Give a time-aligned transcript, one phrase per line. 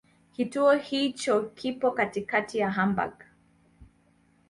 [0.33, 3.13] Kituo hicho kipo katikati ya Hamburg.